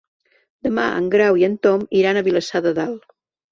[0.67, 3.09] Demà en Grau i en Tom iran a Vilassar de Dalt.